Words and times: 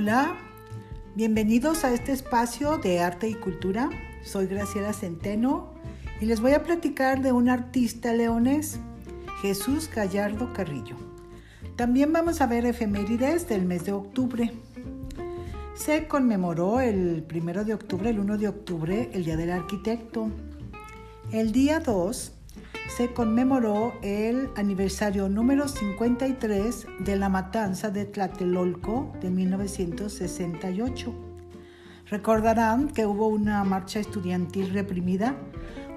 Hola, 0.00 0.36
bienvenidos 1.16 1.82
a 1.82 1.92
este 1.92 2.12
espacio 2.12 2.78
de 2.78 3.00
arte 3.00 3.28
y 3.28 3.34
cultura. 3.34 3.90
Soy 4.22 4.46
Graciela 4.46 4.92
Centeno 4.92 5.74
y 6.20 6.26
les 6.26 6.40
voy 6.40 6.52
a 6.52 6.62
platicar 6.62 7.20
de 7.20 7.32
un 7.32 7.48
artista 7.48 8.12
leonés, 8.12 8.78
Jesús 9.42 9.90
Gallardo 9.92 10.52
Carrillo. 10.52 10.94
También 11.74 12.12
vamos 12.12 12.40
a 12.40 12.46
ver 12.46 12.64
efemérides 12.64 13.48
del 13.48 13.64
mes 13.64 13.86
de 13.86 13.90
octubre. 13.90 14.52
Se 15.74 16.06
conmemoró 16.06 16.78
el 16.78 17.26
1 17.28 17.64
de 17.64 17.74
octubre, 17.74 18.10
el 18.10 18.20
1 18.20 18.38
de 18.38 18.46
octubre, 18.46 19.10
el 19.12 19.24
Día 19.24 19.36
del 19.36 19.50
Arquitecto. 19.50 20.30
El 21.32 21.50
día 21.50 21.80
2 21.80 22.37
se 22.88 23.12
conmemoró 23.12 23.94
el 24.02 24.50
aniversario 24.56 25.28
número 25.28 25.68
53 25.68 26.86
de 27.00 27.16
la 27.16 27.28
matanza 27.28 27.90
de 27.90 28.06
Tlatelolco 28.06 29.12
de 29.20 29.30
1968. 29.30 31.14
Recordarán 32.06 32.88
que 32.88 33.04
hubo 33.04 33.28
una 33.28 33.62
marcha 33.64 34.00
estudiantil 34.00 34.72
reprimida 34.72 35.36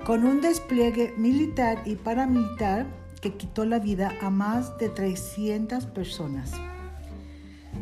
con 0.05 0.25
un 0.25 0.41
despliegue 0.41 1.13
militar 1.17 1.81
y 1.85 1.95
paramilitar 1.95 2.85
que 3.21 3.35
quitó 3.35 3.65
la 3.65 3.79
vida 3.79 4.11
a 4.21 4.29
más 4.29 4.77
de 4.77 4.89
300 4.89 5.85
personas. 5.85 6.51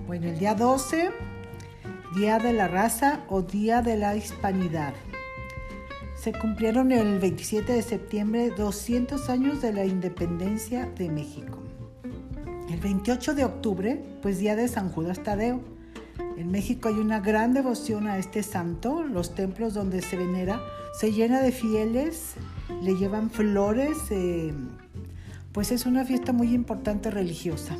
Bueno, 0.05 0.27
el 0.27 0.37
día 0.37 0.53
12, 0.53 1.11
Día 2.15 2.39
de 2.39 2.53
la 2.53 2.67
Raza 2.67 3.21
o 3.29 3.41
Día 3.41 3.81
de 3.81 3.97
la 3.97 4.15
Hispanidad. 4.15 4.93
Se 6.21 6.33
cumplieron 6.33 6.91
el 6.91 7.17
27 7.17 7.71
de 7.71 7.81
septiembre 7.81 8.49
200 8.49 9.29
años 9.29 9.61
de 9.61 9.71
la 9.71 9.85
independencia 9.85 10.85
de 10.97 11.09
México. 11.09 11.59
El 12.69 12.77
28 12.81 13.35
de 13.35 13.45
octubre, 13.45 14.03
pues 14.21 14.37
Día 14.37 14.57
de 14.57 14.67
San 14.67 14.89
Judas 14.89 15.23
Tadeo. 15.23 15.61
En 16.35 16.51
México 16.51 16.89
hay 16.89 16.95
una 16.95 17.21
gran 17.21 17.53
devoción 17.53 18.07
a 18.07 18.17
este 18.17 18.43
santo. 18.43 19.01
Los 19.01 19.33
templos 19.33 19.73
donde 19.73 20.01
se 20.01 20.17
venera 20.17 20.61
se 20.99 21.13
llena 21.13 21.41
de 21.41 21.53
fieles, 21.53 22.33
le 22.81 22.97
llevan 22.97 23.29
flores, 23.29 23.97
eh, 24.09 24.53
pues 25.53 25.71
es 25.71 25.85
una 25.85 26.03
fiesta 26.03 26.33
muy 26.33 26.53
importante 26.53 27.11
religiosa. 27.11 27.77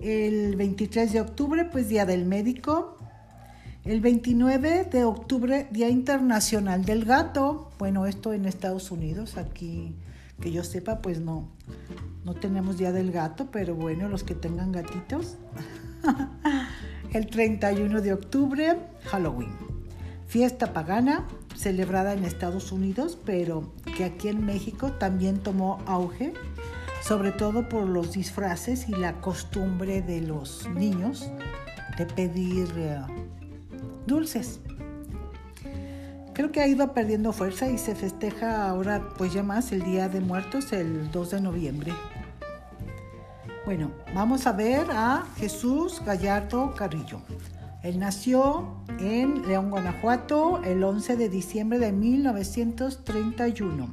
El 0.00 0.56
23 0.56 1.12
de 1.12 1.20
octubre, 1.20 1.66
pues 1.66 1.90
Día 1.90 2.06
del 2.06 2.24
Médico. 2.24 2.96
El 3.84 4.02
29 4.02 4.84
de 4.92 5.04
octubre, 5.04 5.66
Día 5.70 5.88
Internacional 5.88 6.84
del 6.84 7.06
Gato. 7.06 7.70
Bueno, 7.78 8.04
esto 8.04 8.34
en 8.34 8.44
Estados 8.44 8.90
Unidos, 8.90 9.38
aquí 9.38 9.94
que 10.38 10.52
yo 10.52 10.64
sepa, 10.64 11.00
pues 11.00 11.20
no, 11.20 11.48
no 12.24 12.34
tenemos 12.34 12.76
Día 12.76 12.92
del 12.92 13.10
Gato, 13.10 13.50
pero 13.50 13.74
bueno, 13.74 14.08
los 14.08 14.22
que 14.22 14.34
tengan 14.34 14.70
gatitos. 14.70 15.36
El 17.12 17.28
31 17.28 18.02
de 18.02 18.12
octubre, 18.12 18.76
Halloween. 19.04 19.52
Fiesta 20.26 20.74
pagana 20.74 21.26
celebrada 21.56 22.12
en 22.12 22.24
Estados 22.24 22.72
Unidos, 22.72 23.18
pero 23.24 23.72
que 23.96 24.04
aquí 24.04 24.28
en 24.28 24.44
México 24.44 24.92
también 24.92 25.38
tomó 25.38 25.78
auge, 25.86 26.34
sobre 27.02 27.32
todo 27.32 27.68
por 27.68 27.88
los 27.88 28.12
disfraces 28.12 28.88
y 28.88 28.92
la 28.92 29.20
costumbre 29.22 30.02
de 30.02 30.20
los 30.20 30.68
niños 30.68 31.30
de 31.98 32.06
pedir 32.06 32.68
eh, 32.76 33.00
dulces. 34.10 34.60
Creo 36.34 36.52
que 36.52 36.60
ha 36.60 36.66
ido 36.66 36.92
perdiendo 36.92 37.32
fuerza 37.32 37.70
y 37.70 37.78
se 37.78 37.94
festeja 37.94 38.68
ahora 38.68 39.08
pues 39.16 39.32
ya 39.32 39.42
más 39.42 39.72
el 39.72 39.82
Día 39.82 40.08
de 40.08 40.20
Muertos 40.20 40.72
el 40.72 41.10
2 41.10 41.30
de 41.30 41.40
noviembre. 41.40 41.92
Bueno, 43.64 43.90
vamos 44.14 44.46
a 44.46 44.52
ver 44.52 44.86
a 44.90 45.24
Jesús 45.36 46.02
Gallardo 46.04 46.74
Carrillo. 46.74 47.20
Él 47.82 47.98
nació 47.98 48.76
en 48.98 49.46
León, 49.46 49.70
Guanajuato, 49.70 50.62
el 50.64 50.82
11 50.82 51.16
de 51.16 51.28
diciembre 51.28 51.78
de 51.78 51.92
1931. 51.92 53.88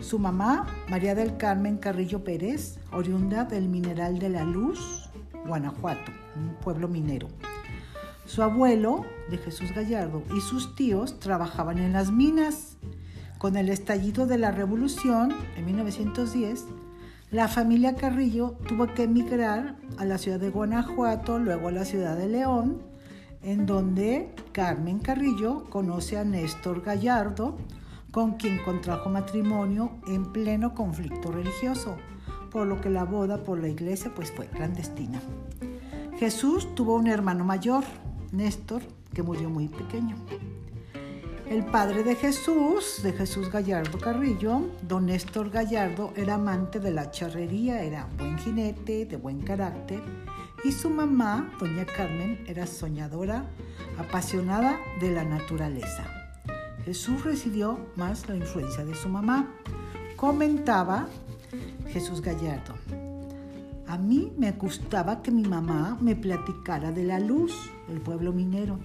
Su 0.00 0.18
mamá, 0.18 0.66
María 0.88 1.14
del 1.14 1.36
Carmen 1.36 1.76
Carrillo 1.76 2.24
Pérez, 2.24 2.78
oriunda 2.92 3.44
del 3.44 3.68
Mineral 3.68 4.18
de 4.18 4.30
la 4.30 4.44
Luz, 4.44 5.10
Guanajuato, 5.46 6.10
un 6.36 6.54
pueblo 6.56 6.88
minero. 6.88 7.28
Su 8.32 8.44
abuelo, 8.44 9.06
de 9.28 9.38
Jesús 9.38 9.72
Gallardo, 9.74 10.22
y 10.36 10.40
sus 10.40 10.76
tíos 10.76 11.18
trabajaban 11.18 11.78
en 11.78 11.92
las 11.92 12.12
minas. 12.12 12.76
Con 13.38 13.56
el 13.56 13.68
estallido 13.68 14.24
de 14.28 14.38
la 14.38 14.52
revolución, 14.52 15.34
en 15.56 15.66
1910, 15.66 16.64
la 17.32 17.48
familia 17.48 17.96
Carrillo 17.96 18.54
tuvo 18.68 18.86
que 18.94 19.02
emigrar 19.02 19.74
a 19.98 20.04
la 20.04 20.16
ciudad 20.16 20.38
de 20.38 20.48
Guanajuato, 20.48 21.40
luego 21.40 21.66
a 21.66 21.72
la 21.72 21.84
ciudad 21.84 22.16
de 22.16 22.28
León, 22.28 22.80
en 23.42 23.66
donde 23.66 24.32
Carmen 24.52 25.00
Carrillo 25.00 25.64
conoce 25.68 26.16
a 26.16 26.22
Néstor 26.22 26.82
Gallardo, 26.82 27.56
con 28.12 28.34
quien 28.34 28.62
contrajo 28.62 29.10
matrimonio 29.10 29.98
en 30.06 30.32
pleno 30.32 30.72
conflicto 30.72 31.32
religioso, 31.32 31.96
por 32.52 32.68
lo 32.68 32.80
que 32.80 32.90
la 32.90 33.02
boda 33.02 33.38
por 33.38 33.58
la 33.58 33.66
iglesia 33.66 34.12
pues 34.14 34.30
fue 34.30 34.46
clandestina. 34.46 35.20
Jesús 36.16 36.72
tuvo 36.76 36.94
un 36.94 37.08
hermano 37.08 37.44
mayor, 37.44 37.82
Néstor, 38.32 38.82
que 39.12 39.22
murió 39.22 39.50
muy 39.50 39.68
pequeño. 39.68 40.16
El 41.48 41.64
padre 41.64 42.04
de 42.04 42.14
Jesús, 42.14 43.00
de 43.02 43.12
Jesús 43.12 43.50
Gallardo 43.50 43.98
Carrillo, 43.98 44.70
don 44.82 45.06
Néstor 45.06 45.50
Gallardo, 45.50 46.12
era 46.14 46.34
amante 46.34 46.78
de 46.78 46.92
la 46.92 47.10
charrería, 47.10 47.82
era 47.82 48.06
buen 48.16 48.38
jinete, 48.38 49.04
de 49.04 49.16
buen 49.16 49.40
carácter, 49.40 50.00
y 50.62 50.70
su 50.70 50.90
mamá, 50.90 51.52
doña 51.58 51.84
Carmen, 51.86 52.44
era 52.46 52.66
soñadora, 52.66 53.46
apasionada 53.98 54.78
de 55.00 55.10
la 55.10 55.24
naturaleza. 55.24 56.04
Jesús 56.84 57.24
recibió 57.24 57.78
más 57.96 58.28
la 58.28 58.36
influencia 58.36 58.84
de 58.84 58.94
su 58.94 59.08
mamá. 59.08 59.48
Comentaba 60.16 61.08
Jesús 61.88 62.20
Gallardo. 62.20 62.79
A 63.90 63.98
mí 63.98 64.32
me 64.38 64.52
gustaba 64.52 65.20
que 65.20 65.32
mi 65.32 65.42
mamá 65.42 65.98
me 66.00 66.14
platicara 66.14 66.92
de 66.92 67.02
la 67.02 67.18
luz, 67.18 67.52
el 67.88 68.00
pueblo 68.00 68.32
minero 68.32 68.78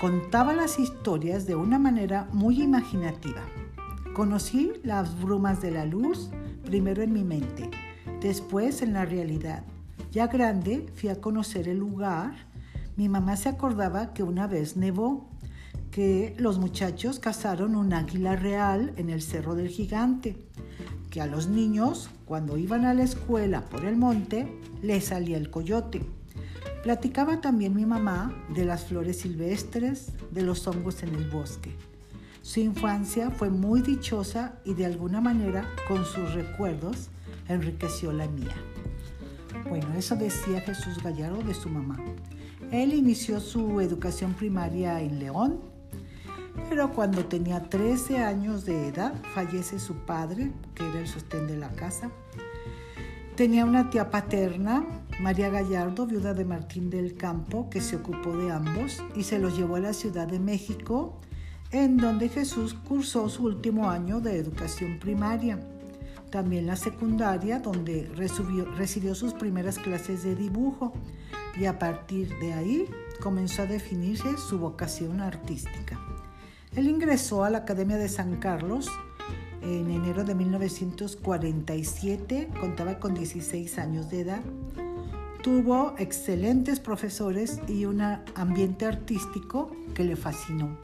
Contaba 0.00 0.54
las 0.54 0.78
historias 0.78 1.46
de 1.46 1.54
una 1.54 1.78
manera 1.78 2.26
muy 2.32 2.62
imaginativa. 2.62 3.42
Conocí 4.14 4.72
las 4.84 5.20
brumas 5.20 5.60
de 5.60 5.72
la 5.72 5.84
luz 5.84 6.30
primero 6.64 7.02
en 7.02 7.12
mi 7.12 7.24
mente, 7.24 7.70
después 8.22 8.80
en 8.80 8.94
la 8.94 9.04
realidad. 9.04 9.64
Ya 10.12 10.28
grande 10.28 10.86
fui 10.94 11.10
a 11.10 11.20
conocer 11.20 11.68
el 11.68 11.76
lugar. 11.76 12.32
Mi 12.96 13.10
mamá 13.10 13.36
se 13.36 13.50
acordaba 13.50 14.14
que 14.14 14.22
una 14.22 14.46
vez 14.46 14.78
nevó, 14.78 15.28
que 15.90 16.34
los 16.38 16.58
muchachos 16.58 17.18
cazaron 17.18 17.76
un 17.76 17.92
águila 17.92 18.34
real 18.34 18.94
en 18.96 19.10
el 19.10 19.20
Cerro 19.20 19.54
del 19.54 19.68
Gigante, 19.68 20.48
que 21.10 21.20
a 21.20 21.26
los 21.26 21.48
niños, 21.48 22.08
cuando 22.32 22.56
iban 22.56 22.86
a 22.86 22.94
la 22.94 23.02
escuela 23.02 23.60
por 23.68 23.84
el 23.84 23.94
monte, 23.94 24.48
les 24.80 25.04
salía 25.04 25.36
el 25.36 25.50
coyote 25.50 26.00
Platicaba 26.82 27.42
también 27.42 27.76
mi 27.76 27.84
mamá 27.84 28.34
de 28.54 28.64
las 28.64 28.86
flores 28.86 29.18
silvestres, 29.18 30.12
de 30.30 30.40
los 30.40 30.66
hongos 30.66 31.02
en 31.02 31.14
el 31.14 31.28
bosque. 31.28 31.76
Su 32.40 32.60
infancia 32.60 33.30
fue 33.30 33.50
muy 33.50 33.82
dichosa 33.82 34.54
y 34.64 34.72
de 34.72 34.86
alguna 34.86 35.20
manera 35.20 35.68
con 35.86 36.06
sus 36.06 36.32
recuerdos 36.32 37.10
enriqueció 37.48 38.14
la 38.14 38.26
mía. 38.28 38.56
Bueno, 39.68 39.92
eso 39.98 40.16
decía 40.16 40.62
Jesús 40.62 41.02
Gallardo 41.02 41.42
de 41.42 41.52
su 41.52 41.68
mamá. 41.68 42.00
Él 42.70 42.94
inició 42.94 43.40
su 43.40 43.78
educación 43.82 44.32
primaria 44.32 45.02
en 45.02 45.18
León, 45.18 45.60
pero 46.68 46.92
cuando 46.92 47.24
tenía 47.24 47.62
13 47.62 48.18
años 48.18 48.64
de 48.64 48.88
edad 48.88 49.14
fallece 49.34 49.78
su 49.78 49.94
padre, 49.94 50.52
que 50.74 50.88
era 50.88 51.00
el 51.00 51.06
sostén 51.06 51.46
de 51.46 51.56
la 51.56 51.70
casa. 51.70 52.10
Tenía 53.36 53.64
una 53.64 53.88
tía 53.88 54.10
paterna 54.10 54.84
María 55.20 55.50
Gallardo, 55.50 56.06
viuda 56.06 56.34
de 56.34 56.44
Martín 56.44 56.90
del 56.90 57.16
Campo, 57.16 57.70
que 57.70 57.80
se 57.80 57.96
ocupó 57.96 58.36
de 58.36 58.50
ambos 58.50 59.02
y 59.14 59.22
se 59.22 59.38
los 59.38 59.56
llevó 59.56 59.76
a 59.76 59.80
la 59.80 59.92
Ciudad 59.92 60.26
de 60.26 60.38
México, 60.38 61.20
en 61.70 61.96
donde 61.96 62.28
Jesús 62.28 62.74
cursó 62.74 63.28
su 63.28 63.44
último 63.44 63.88
año 63.88 64.20
de 64.20 64.36
educación 64.36 64.98
primaria. 64.98 65.60
También 66.30 66.66
la 66.66 66.76
secundaria, 66.76 67.60
donde 67.60 68.10
recibió, 68.16 69.14
sus 69.14 69.32
primeras 69.34 69.78
clases 69.78 70.24
de 70.24 70.34
dibujo 70.34 70.92
y 71.58 71.66
a 71.66 71.78
partir 71.78 72.36
de 72.38 72.52
ahí 72.54 72.86
comenzó 73.20 73.62
a 73.62 73.66
definirse 73.66 74.36
su 74.38 74.58
vocación 74.58 75.20
artística. 75.20 76.11
Él 76.76 76.88
ingresó 76.88 77.44
a 77.44 77.50
la 77.50 77.58
Academia 77.58 77.98
de 77.98 78.08
San 78.08 78.36
Carlos 78.36 78.88
en 79.62 79.90
enero 79.90 80.24
de 80.24 80.34
1947, 80.34 82.48
contaba 82.60 82.98
con 82.98 83.14
16 83.14 83.78
años 83.78 84.10
de 84.10 84.20
edad 84.20 84.42
Tuvo 85.42 85.94
excelentes 85.98 86.78
profesores 86.78 87.60
y 87.66 87.84
un 87.84 88.00
ambiente 88.00 88.86
artístico 88.86 89.74
que 89.92 90.04
le 90.04 90.14
fascinó. 90.14 90.78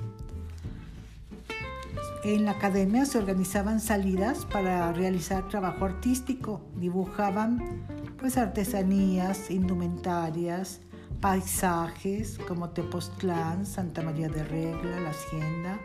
En 2.24 2.44
la 2.44 2.52
academia 2.52 3.06
se 3.06 3.18
organizaban 3.18 3.78
salidas 3.78 4.46
para 4.46 4.92
realizar 4.92 5.46
trabajo 5.46 5.84
artístico, 5.84 6.60
dibujaban 6.74 7.86
pues 8.18 8.36
artesanías, 8.36 9.48
indumentarias, 9.52 10.80
paisajes 11.20 12.38
como 12.46 12.70
Tepoztlán, 12.70 13.66
Santa 13.66 14.02
María 14.02 14.28
de 14.28 14.44
Regla, 14.44 15.00
La 15.00 15.10
Hacienda, 15.10 15.78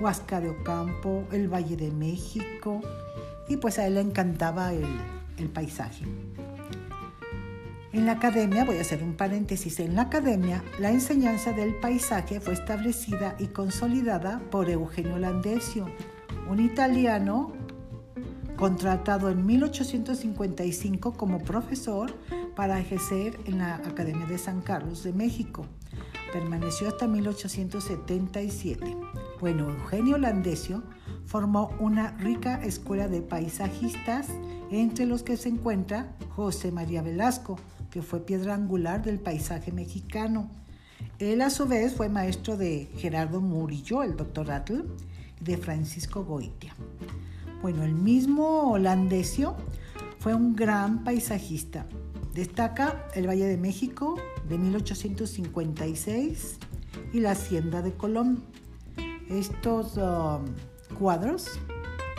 Huasca 0.00 0.40
de 0.40 0.50
Ocampo, 0.50 1.24
el 1.32 1.48
Valle 1.52 1.76
de 1.76 1.90
México, 1.90 2.80
y 3.48 3.56
pues 3.56 3.78
a 3.78 3.86
él 3.86 3.94
le 3.94 4.00
encantaba 4.00 4.72
el, 4.72 4.86
paisaje. 5.52 6.04
En 7.92 8.04
la 8.04 8.12
academia, 8.12 8.64
voy 8.64 8.76
a 8.76 8.82
hacer 8.82 9.02
un 9.02 9.14
paréntesis, 9.14 9.80
en 9.80 9.94
la 9.94 10.02
academia 10.02 10.62
la 10.78 10.90
enseñanza 10.90 11.52
del 11.52 11.74
paisaje 11.76 12.40
fue 12.40 12.52
establecida 12.52 13.36
y 13.38 13.46
consolidada 13.46 14.40
por 14.50 14.68
Eugenio 14.68 15.18
Landesio, 15.18 15.86
un 16.50 16.60
italiano 16.60 17.52
contratado 18.56 19.30
en 19.30 19.44
1855 19.46 21.12
como 21.12 21.38
profesor 21.44 22.14
para 22.56 22.80
ejercer 22.80 23.38
en 23.44 23.58
la 23.58 23.76
Academia 23.76 24.26
de 24.26 24.38
San 24.38 24.62
Carlos 24.62 25.04
de 25.04 25.12
México. 25.12 25.66
Permaneció 26.32 26.88
hasta 26.88 27.06
1877. 27.06 28.96
Bueno, 29.40 29.70
Eugenio 29.70 30.18
Landesio 30.18 30.82
formó 31.26 31.70
una 31.78 32.12
rica 32.12 32.60
escuela 32.64 33.08
de 33.08 33.22
paisajistas, 33.22 34.28
entre 34.70 35.06
los 35.06 35.22
que 35.22 35.36
se 35.36 35.50
encuentra 35.50 36.16
José 36.34 36.72
María 36.72 37.02
Velasco, 37.02 37.58
que 37.90 38.02
fue 38.02 38.20
piedra 38.20 38.54
angular 38.54 39.02
del 39.04 39.20
paisaje 39.20 39.70
mexicano. 39.70 40.50
Él 41.18 41.42
a 41.42 41.50
su 41.50 41.66
vez 41.66 41.94
fue 41.94 42.08
maestro 42.08 42.56
de 42.56 42.88
Gerardo 42.96 43.40
Murillo, 43.40 44.02
el 44.02 44.16
doctor 44.16 44.50
Atl, 44.50 44.84
y 45.40 45.44
de 45.44 45.56
Francisco 45.58 46.24
Goitia. 46.24 46.74
Bueno, 47.62 47.84
el 47.84 47.94
mismo 47.94 48.72
Holandesio 48.72 49.56
fue 50.18 50.34
un 50.34 50.56
gran 50.56 51.04
paisajista. 51.04 51.86
Destaca 52.36 53.08
el 53.14 53.26
Valle 53.26 53.46
de 53.46 53.56
México 53.56 54.20
de 54.46 54.58
1856 54.58 56.58
y 57.14 57.20
la 57.20 57.30
Hacienda 57.30 57.80
de 57.80 57.94
Colón. 57.94 58.44
Estos 59.30 59.96
um, 59.96 60.44
cuadros, 60.98 61.58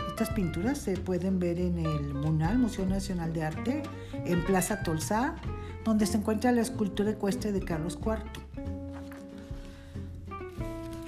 estas 0.07 0.31
pinturas 0.31 0.79
se 0.79 0.97
pueden 0.97 1.37
ver 1.37 1.59
en 1.59 1.77
el 1.77 2.15
MUNAL, 2.15 2.57
Museo 2.57 2.87
Nacional 2.87 3.31
de 3.31 3.43
Arte, 3.43 3.83
en 4.25 4.43
Plaza 4.43 4.81
Tolsá, 4.81 5.35
donde 5.85 6.07
se 6.07 6.17
encuentra 6.17 6.51
la 6.51 6.61
escultura 6.61 7.11
ecuestre 7.11 7.51
de 7.51 7.59
Carlos 7.59 7.99
IV. 8.03 8.23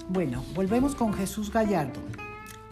Bueno, 0.08 0.44
volvemos 0.54 0.94
con 0.94 1.16
Jesús 1.16 1.52
Gallardo. 1.52 2.00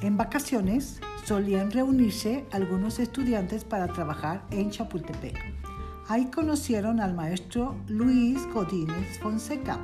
En 0.02 0.18
vacaciones 0.18 1.02
solían 1.26 1.72
reunirse 1.72 2.46
algunos 2.52 3.00
estudiantes 3.00 3.64
para 3.64 3.88
trabajar 3.88 4.46
en 4.52 4.70
Chapultepec. 4.70 5.57
Ahí 6.10 6.28
conocieron 6.28 7.02
al 7.02 7.14
maestro 7.14 7.76
Luis 7.90 8.48
Godínez 8.54 9.20
Fonseca, 9.20 9.78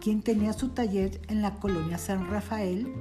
quien 0.00 0.20
tenía 0.20 0.52
su 0.52 0.70
taller 0.70 1.20
en 1.28 1.42
la 1.42 1.54
colonia 1.54 1.96
San 1.96 2.28
Rafael 2.28 2.92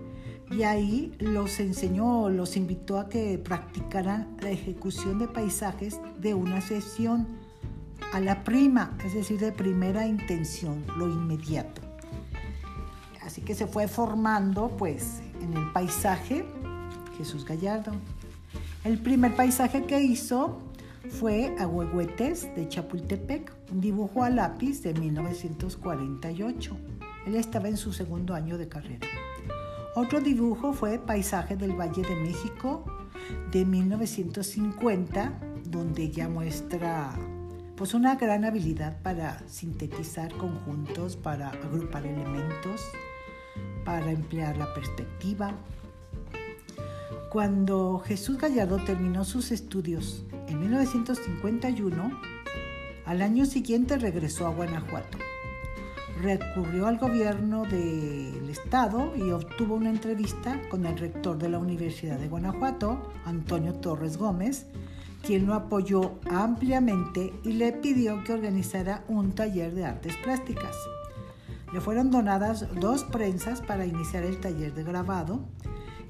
y 0.51 0.61
ahí 0.61 1.15
los 1.17 1.59
enseñó, 1.59 2.29
los 2.29 2.55
invitó 2.55 2.99
a 2.99 3.09
que 3.09 3.39
practicaran 3.39 4.37
la 4.39 4.51
ejecución 4.51 5.17
de 5.17 5.27
paisajes 5.27 5.99
de 6.19 6.35
una 6.35 6.61
sesión 6.61 7.27
a 8.13 8.19
la 8.19 8.43
prima, 8.43 8.95
es 9.03 9.15
decir, 9.15 9.39
de 9.39 9.51
primera 9.51 10.05
intención, 10.05 10.85
lo 10.95 11.09
inmediato. 11.09 11.81
Así 13.23 13.41
que 13.41 13.55
se 13.55 13.65
fue 13.65 13.87
formando 13.87 14.69
pues 14.77 15.23
en 15.41 15.57
el 15.57 15.71
paisaje 15.71 16.45
Jesús 17.17 17.45
Gallardo. 17.45 17.93
El 18.83 18.99
primer 18.99 19.35
paisaje 19.35 19.85
que 19.85 20.01
hizo 20.03 20.59
fue 21.09 21.53
Agüehuetes 21.59 22.53
de 22.55 22.67
Chapultepec, 22.67 23.51
un 23.71 23.81
dibujo 23.81 24.23
a 24.23 24.29
lápiz 24.29 24.81
de 24.81 24.93
1948. 24.93 26.77
Él 27.27 27.35
estaba 27.35 27.67
en 27.67 27.77
su 27.77 27.93
segundo 27.93 28.33
año 28.33 28.57
de 28.57 28.67
carrera. 28.67 29.07
Otro 29.95 30.21
dibujo 30.21 30.73
fue 30.73 30.99
Paisaje 30.99 31.55
del 31.55 31.79
Valle 31.79 32.01
de 32.01 32.15
México 32.15 32.85
de 33.51 33.65
1950, 33.65 35.39
donde 35.65 36.09
ya 36.09 36.27
muestra 36.29 37.13
pues 37.75 37.93
una 37.93 38.15
gran 38.15 38.45
habilidad 38.45 39.01
para 39.01 39.41
sintetizar 39.47 40.33
conjuntos, 40.35 41.15
para 41.15 41.49
agrupar 41.49 42.05
elementos, 42.05 42.81
para 43.83 44.11
emplear 44.11 44.57
la 44.57 44.73
perspectiva, 44.73 45.53
cuando 47.29 47.99
Jesús 48.05 48.37
Gallardo 48.37 48.77
terminó 48.77 49.25
sus 49.25 49.51
estudios 49.51 50.23
en 50.53 50.59
1951, 50.59 52.11
al 53.05 53.21
año 53.23 53.45
siguiente 53.45 53.97
regresó 53.97 54.45
a 54.45 54.51
Guanajuato. 54.51 55.17
Recurrió 56.21 56.85
al 56.85 56.99
gobierno 56.99 57.63
del 57.63 58.47
estado 58.49 59.13
y 59.15 59.31
obtuvo 59.31 59.73
una 59.73 59.89
entrevista 59.89 60.61
con 60.69 60.85
el 60.85 60.95
rector 60.97 61.39
de 61.39 61.49
la 61.49 61.57
Universidad 61.57 62.19
de 62.19 62.27
Guanajuato, 62.27 63.11
Antonio 63.25 63.73
Torres 63.73 64.17
Gómez, 64.17 64.67
quien 65.23 65.47
lo 65.47 65.55
apoyó 65.55 66.19
ampliamente 66.29 67.33
y 67.43 67.53
le 67.53 67.71
pidió 67.71 68.23
que 68.23 68.33
organizara 68.33 69.03
un 69.07 69.33
taller 69.33 69.73
de 69.73 69.85
artes 69.85 70.15
plásticas. 70.17 70.75
Le 71.73 71.81
fueron 71.81 72.11
donadas 72.11 72.67
dos 72.79 73.03
prensas 73.05 73.59
para 73.61 73.87
iniciar 73.87 74.23
el 74.23 74.39
taller 74.39 74.75
de 74.75 74.83
grabado 74.83 75.39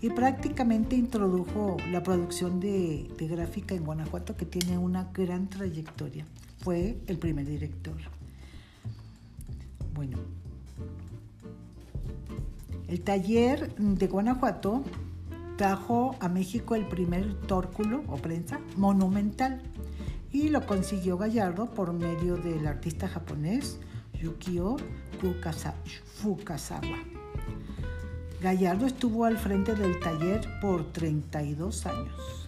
y 0.03 0.09
prácticamente 0.09 0.97
introdujo 0.97 1.77
la 1.89 2.03
producción 2.03 2.59
de, 2.59 3.09
gráfica 3.17 3.73
en 3.73 3.85
Guanajuato 3.85 4.35
que 4.35 4.45
tiene 4.45 4.77
una 4.77 5.05
gran 5.13 5.47
trayectoria. 5.47 6.25
Fue 6.59 6.97
el 7.07 7.17
primer 7.17 7.45
director. 7.45 7.95
Bueno, 9.93 10.17
el 12.89 12.99
taller 12.99 13.73
de 13.75 14.07
Guanajuato 14.07 14.83
trajo 15.57 16.17
a 16.19 16.27
México 16.27 16.75
el 16.75 16.85
primer 16.85 17.35
tórculo 17.47 18.03
o 18.07 18.17
prensa 18.17 18.59
monumental 18.75 19.61
y 20.33 20.49
lo 20.49 20.65
consiguió 20.65 21.17
Gallardo 21.17 21.67
por 21.67 21.93
medio 21.93 22.35
del 22.35 22.67
artista 22.67 23.07
japonés 23.07 23.79
Yukio 24.21 24.75
Fukasawa. 26.21 27.22
Gallardo 28.43 28.85
estuvo 28.85 29.23
al 29.23 29.37
frente 29.37 29.73
del 29.73 30.01
taller 30.01 30.45
por 30.59 30.91
32 30.91 31.85
años. 31.85 32.45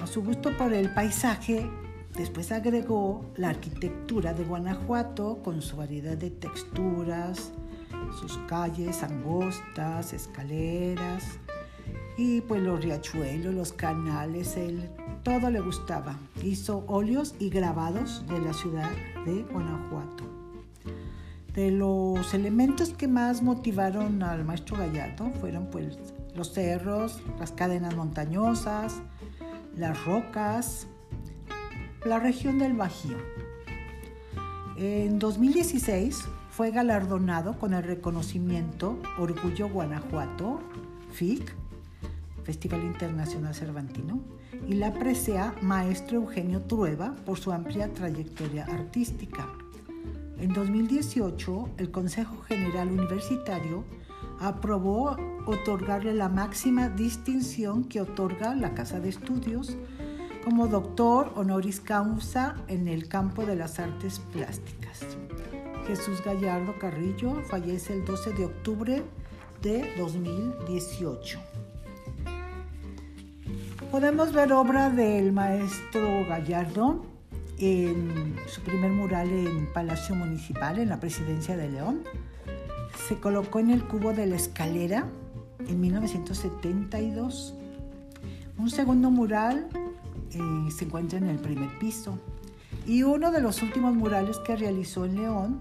A 0.00 0.06
su 0.06 0.22
gusto 0.22 0.56
por 0.56 0.72
el 0.72 0.94
paisaje, 0.94 1.68
después 2.16 2.52
agregó 2.52 3.32
la 3.34 3.48
arquitectura 3.48 4.32
de 4.32 4.44
Guanajuato 4.44 5.42
con 5.42 5.60
su 5.60 5.76
variedad 5.76 6.16
de 6.16 6.30
texturas, 6.30 7.50
sus 8.20 8.38
calles 8.46 9.02
angostas, 9.02 10.12
escaleras 10.12 11.24
y 12.16 12.40
pues 12.42 12.62
los 12.62 12.80
riachuelos, 12.80 13.52
los 13.52 13.72
canales, 13.72 14.56
él 14.56 14.88
todo 15.24 15.50
le 15.50 15.58
gustaba. 15.58 16.16
Hizo 16.44 16.84
óleos 16.86 17.34
y 17.40 17.50
grabados 17.50 18.24
de 18.28 18.38
la 18.38 18.52
ciudad 18.52 18.92
de 19.26 19.42
Guanajuato. 19.42 20.43
De 21.54 21.70
los 21.70 22.34
elementos 22.34 22.90
que 22.90 23.06
más 23.06 23.40
motivaron 23.40 24.24
al 24.24 24.44
maestro 24.44 24.76
Gallardo 24.76 25.30
fueron 25.40 25.68
pues 25.70 25.96
los 26.34 26.52
cerros, 26.52 27.22
las 27.38 27.52
cadenas 27.52 27.94
montañosas, 27.94 28.96
las 29.76 30.04
rocas, 30.04 30.88
la 32.04 32.18
región 32.18 32.58
del 32.58 32.72
Bajío. 32.72 33.18
En 34.76 35.20
2016 35.20 36.24
fue 36.50 36.72
galardonado 36.72 37.56
con 37.56 37.72
el 37.72 37.84
reconocimiento 37.84 38.98
Orgullo 39.16 39.68
Guanajuato, 39.68 40.60
FIC, 41.12 41.54
Festival 42.42 42.82
Internacional 42.82 43.54
Cervantino, 43.54 44.20
y 44.66 44.74
la 44.74 44.92
presea 44.92 45.54
Maestro 45.62 46.16
Eugenio 46.16 46.62
Trueba 46.62 47.14
por 47.24 47.38
su 47.38 47.52
amplia 47.52 47.92
trayectoria 47.92 48.64
artística. 48.64 49.46
En 50.38 50.52
2018, 50.52 51.68
el 51.78 51.90
Consejo 51.90 52.42
General 52.42 52.88
Universitario 52.88 53.84
aprobó 54.40 55.16
otorgarle 55.46 56.14
la 56.14 56.28
máxima 56.28 56.88
distinción 56.88 57.84
que 57.84 58.00
otorga 58.00 58.54
la 58.54 58.74
Casa 58.74 59.00
de 59.00 59.10
Estudios 59.10 59.76
como 60.44 60.66
doctor 60.66 61.32
honoris 61.36 61.80
causa 61.80 62.56
en 62.68 62.88
el 62.88 63.08
campo 63.08 63.46
de 63.46 63.56
las 63.56 63.78
artes 63.78 64.18
plásticas. 64.32 65.00
Jesús 65.86 66.22
Gallardo 66.24 66.78
Carrillo 66.78 67.42
fallece 67.44 67.94
el 67.94 68.04
12 68.04 68.32
de 68.32 68.44
octubre 68.44 69.02
de 69.62 69.94
2018. 69.96 71.40
Podemos 73.90 74.32
ver 74.32 74.52
obra 74.52 74.90
del 74.90 75.32
maestro 75.32 76.26
Gallardo 76.28 77.13
en 77.58 78.36
su 78.46 78.60
primer 78.62 78.90
mural 78.90 79.30
en 79.30 79.72
Palacio 79.72 80.14
Municipal, 80.14 80.78
en 80.78 80.88
la 80.88 81.00
Presidencia 81.00 81.56
de 81.56 81.70
León. 81.70 82.02
Se 83.08 83.16
colocó 83.16 83.58
en 83.58 83.70
el 83.70 83.84
cubo 83.84 84.12
de 84.12 84.26
la 84.26 84.36
escalera 84.36 85.06
en 85.68 85.80
1972. 85.80 87.54
Un 88.56 88.70
segundo 88.70 89.10
mural 89.10 89.68
eh, 90.30 90.70
se 90.70 90.84
encuentra 90.84 91.18
en 91.18 91.28
el 91.28 91.38
primer 91.38 91.78
piso. 91.78 92.18
Y 92.86 93.02
uno 93.02 93.30
de 93.30 93.40
los 93.40 93.62
últimos 93.62 93.94
murales 93.94 94.38
que 94.38 94.56
realizó 94.56 95.04
en 95.04 95.16
León, 95.16 95.60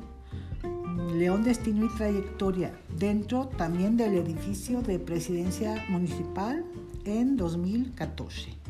León 1.15 1.43
Destino 1.43 1.85
y 1.85 1.95
Trayectoria, 1.95 2.73
dentro 2.97 3.47
también 3.47 3.97
del 3.97 4.15
edificio 4.15 4.81
de 4.81 4.99
Presidencia 4.99 5.85
Municipal 5.89 6.65
en 7.05 7.37
2014. 7.37 8.62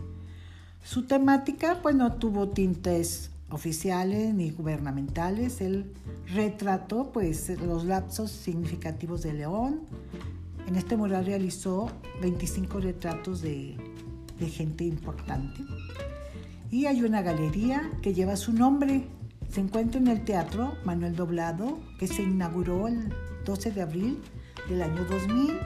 Su 0.84 1.04
temática 1.04 1.80
pues 1.82 1.96
no 1.96 2.14
tuvo 2.14 2.50
tintes 2.50 3.32
oficiales 3.50 4.34
ni 4.34 4.52
gubernamentales. 4.52 5.62
Él 5.62 5.94
retrató 6.34 7.12
pues 7.12 7.50
los 7.62 7.86
lapsos 7.86 8.32
significativos 8.32 9.24
de 9.24 9.34
León. 9.34 9.82
En 10.68 10.76
este 10.76 10.98
mural 10.98 11.26
realizó 11.26 11.90
25 12.22 12.80
retratos 12.80 13.42
de, 13.42 13.76
gente 14.40 14.84
importante. 14.84 15.62
Y 16.70 16.86
hay 16.88 17.02
una 17.04 17.22
galería 17.22 17.90
que 18.02 18.14
lleva 18.14 18.36
su 18.36 18.52
nombre. 18.52 19.06
Se 19.50 19.62
encuentra 19.62 20.02
en 20.02 20.08
el 20.10 20.26
Teatro 20.26 20.74
Manuel 20.84 21.16
Doblado, 21.16 21.80
que 21.98 22.08
se 22.08 22.24
inauguró 22.24 22.90
el 22.90 23.14
12 23.46 23.72
de 23.72 23.82
abril 23.82 24.20
del 24.68 24.82
año 24.82 25.06
2000. 25.06 25.60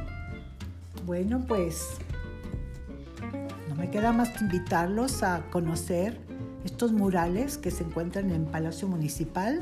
Bueno, 1.08 1.44
pues 1.48 1.98
queda 3.90 4.12
más 4.12 4.30
que 4.30 4.44
invitarlos 4.44 5.24
a 5.24 5.44
conocer 5.50 6.20
estos 6.64 6.92
murales 6.92 7.58
que 7.58 7.72
se 7.72 7.84
encuentran 7.84 8.32
en 8.32 8.46
Palacio 8.46 8.88
Municipal. 8.88 9.62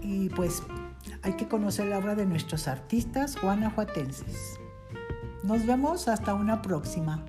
Y 0.00 0.28
pues 0.30 0.62
hay 1.22 1.34
que 1.34 1.48
conocer 1.48 1.86
la 1.86 1.98
obra 1.98 2.14
de 2.14 2.26
nuestros 2.26 2.68
artistas 2.68 3.40
guanajuatenses. 3.40 4.58
Nos 5.42 5.66
vemos 5.66 6.08
hasta 6.08 6.34
una 6.34 6.62
próxima. 6.62 7.24